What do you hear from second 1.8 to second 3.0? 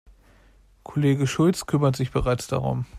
sich bereits darum.